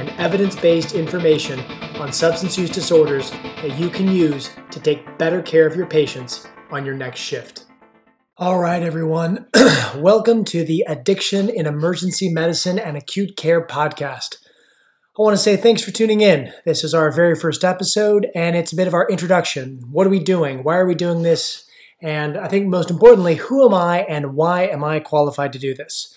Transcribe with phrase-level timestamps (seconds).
[0.00, 1.60] and evidence based information
[2.00, 6.48] on substance use disorders that you can use to take better care of your patients
[6.70, 7.66] on your next shift.
[8.38, 9.46] All right, everyone.
[9.96, 14.36] Welcome to the Addiction in Emergency Medicine and Acute Care podcast.
[15.18, 16.50] I want to say thanks for tuning in.
[16.64, 19.82] This is our very first episode, and it's a bit of our introduction.
[19.90, 20.62] What are we doing?
[20.64, 21.66] Why are we doing this?
[22.00, 25.74] And I think most importantly, who am I and why am I qualified to do
[25.74, 26.14] this?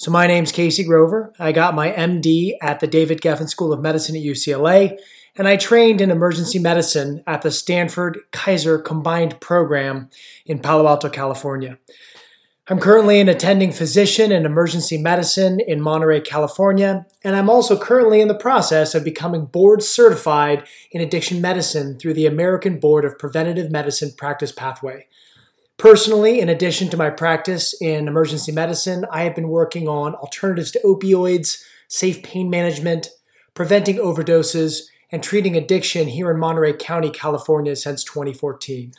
[0.00, 1.30] So, my name's Casey Grover.
[1.38, 4.98] I got my MD at the David Geffen School of Medicine at UCLA,
[5.36, 10.08] and I trained in emergency medicine at the Stanford Kaiser Combined Program
[10.46, 11.76] in Palo Alto, California.
[12.66, 18.22] I'm currently an attending physician in emergency medicine in Monterey, California, and I'm also currently
[18.22, 23.18] in the process of becoming board certified in addiction medicine through the American Board of
[23.18, 25.08] Preventive Medicine Practice Pathway.
[25.80, 30.70] Personally, in addition to my practice in emergency medicine, I have been working on alternatives
[30.72, 33.08] to opioids, safe pain management,
[33.54, 38.92] preventing overdoses, and treating addiction here in Monterey County, California since 2014.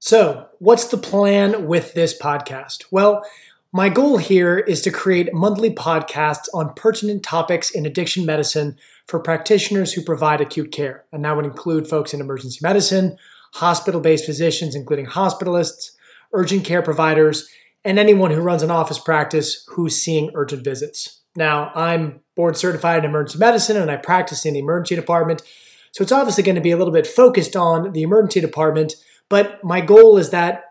[0.00, 2.84] So, what's the plan with this podcast?
[2.90, 3.24] Well,
[3.72, 9.18] my goal here is to create monthly podcasts on pertinent topics in addiction medicine for
[9.18, 11.06] practitioners who provide acute care.
[11.10, 13.16] And that would include folks in emergency medicine,
[13.54, 15.90] hospital based physicians, including hospitalists,
[16.32, 17.48] urgent care providers,
[17.84, 21.22] and anyone who runs an office practice who's seeing urgent visits.
[21.36, 25.42] Now, I'm board certified in emergency medicine and I practice in the emergency department,
[25.92, 28.94] so it's obviously going to be a little bit focused on the emergency department,
[29.28, 30.64] but my goal is that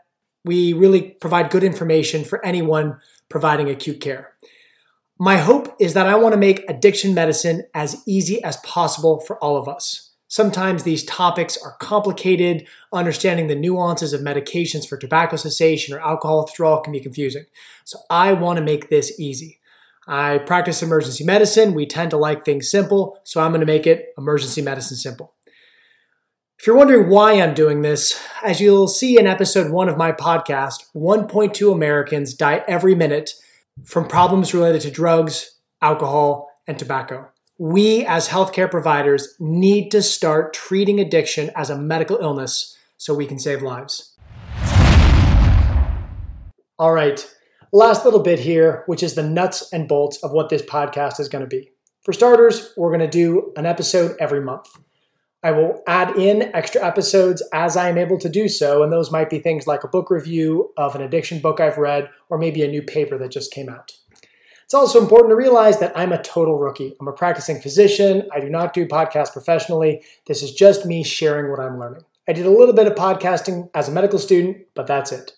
[0.46, 2.98] we really provide good information for anyone
[3.28, 4.34] providing acute care.
[5.20, 9.38] My hope is that I want to make addiction medicine as easy as possible for
[9.44, 10.09] all of us.
[10.30, 12.68] Sometimes these topics are complicated.
[12.94, 17.46] Understanding the nuances of medications for tobacco cessation or alcohol withdrawal can be confusing.
[17.84, 19.60] So I want to make this easy.
[20.08, 21.74] I practice emergency medicine.
[21.74, 25.34] We tend to like things simple, so I'm going to make it emergency medicine simple.
[26.60, 30.12] If you're wondering why I'm doing this, as you'll see in episode one of my
[30.12, 33.34] podcast, 1.2 Americans die every minute
[33.84, 40.54] from problems related to drugs, alcohol, and tobacco we as healthcare providers need to start
[40.54, 44.16] treating addiction as a medical illness so we can save lives.
[46.80, 47.30] All right,
[47.74, 51.28] last little bit here, which is the nuts and bolts of what this podcast is
[51.28, 51.72] going to be.
[52.04, 54.68] For starters, we're going to do an episode every month.
[55.44, 59.12] I will add in extra episodes as I am able to do so, and those
[59.12, 62.64] might be things like a book review of an addiction book I've read, or maybe
[62.64, 63.99] a new paper that just came out.
[64.70, 66.96] It's also important to realize that I'm a total rookie.
[67.00, 68.30] I'm a practicing physician.
[68.32, 70.04] I do not do podcasts professionally.
[70.28, 72.04] This is just me sharing what I'm learning.
[72.28, 75.32] I did a little bit of podcasting as a medical student, but that's it.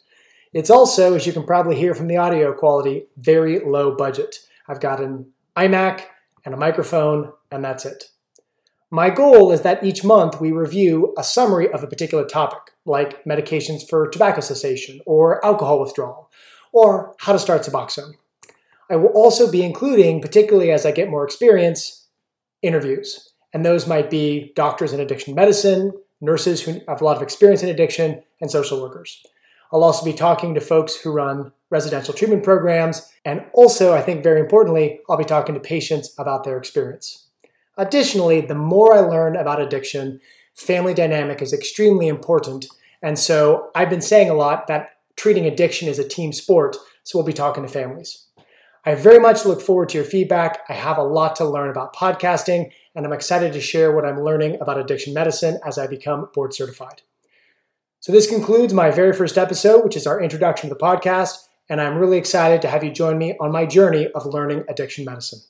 [0.52, 4.40] It's also, as you can probably hear from the audio quality, very low budget.
[4.68, 6.02] I've got an iMac
[6.44, 8.10] and a microphone, and that's it.
[8.90, 13.24] My goal is that each month we review a summary of a particular topic, like
[13.24, 16.30] medications for tobacco cessation, or alcohol withdrawal,
[16.74, 18.16] or how to start Suboxone.
[18.92, 22.08] I will also be including, particularly as I get more experience,
[22.62, 23.30] interviews.
[23.54, 27.64] And those might be doctors in addiction medicine, nurses who have a lot of experience
[27.64, 29.24] in addiction, and social workers.
[29.72, 33.10] I'll also be talking to folks who run residential treatment programs.
[33.24, 37.28] And also, I think very importantly, I'll be talking to patients about their experience.
[37.78, 40.20] Additionally, the more I learn about addiction,
[40.54, 42.66] family dynamic is extremely important.
[43.02, 46.76] And so I've been saying a lot that treating addiction is a team sport.
[47.04, 48.28] So we'll be talking to families.
[48.84, 50.62] I very much look forward to your feedback.
[50.68, 54.24] I have a lot to learn about podcasting, and I'm excited to share what I'm
[54.24, 57.04] learning about addiction medicine as I become board certified.
[58.00, 61.80] So, this concludes my very first episode, which is our introduction to the podcast, and
[61.80, 65.42] I'm really excited to have you join me on my journey of learning addiction medicine.